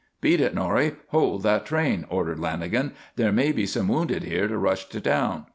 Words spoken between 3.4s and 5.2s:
be some wounded here to rush to